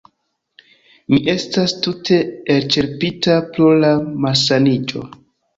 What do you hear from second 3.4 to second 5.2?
pro la malsaniĝo